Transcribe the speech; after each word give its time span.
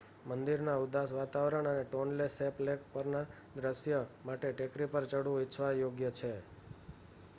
મંદિરના 0.27 0.77
ઉદાસ 0.77 1.11
વાતાવરણ 1.11 1.69
અને 1.71 1.83
ટોન્લે 1.85 2.27
સૅપ 2.29 2.57
લેક 2.61 2.81
પરના 2.93 3.21
દૃશ્ય 3.55 3.99
માટે 4.25 4.49
ટેકરી 4.53 4.91
પર 4.91 5.05
ચઢવું 5.07 5.43
ઇચ્છવા 5.43 5.71
યોગ્ય 5.73 6.11
છે 6.13 6.33